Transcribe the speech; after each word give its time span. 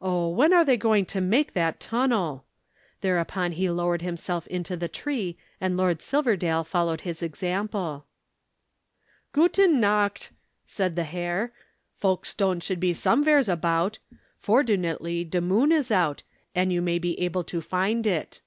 Oh, 0.00 0.30
when 0.30 0.54
are 0.54 0.64
they 0.64 0.78
going 0.78 1.04
to 1.04 1.20
make 1.20 1.52
that 1.52 1.80
tunnel?" 1.80 2.46
Thereupon 3.02 3.52
he 3.52 3.68
lowered 3.68 4.00
himself 4.00 4.46
into 4.46 4.74
the 4.74 4.88
tree, 4.88 5.36
and 5.60 5.76
Lord 5.76 6.00
Silverdale 6.00 6.64
followed 6.64 7.02
his 7.02 7.22
example. 7.22 8.06
[Illustration: 9.34 9.34
Coming 9.72 9.80
Down 9.80 9.80
from 9.80 9.80
the 9.80 9.80
Clouds.] 9.82 9.82
"Guten 9.82 9.82
nacht!" 9.82 10.30
said 10.64 10.96
the 10.96 11.04
Herr. 11.04 11.52
"Folkestone 11.94 12.60
should 12.60 12.80
be 12.80 12.94
someveres 12.94 13.50
about. 13.52 13.98
Fordunately, 14.38 15.24
de 15.24 15.42
moon 15.42 15.70
is 15.70 15.90
out, 15.90 16.22
and 16.54 16.72
you 16.72 16.80
may 16.80 16.98
be 16.98 17.20
able 17.20 17.44
to 17.44 17.60
find 17.60 18.06
it!" 18.06 18.40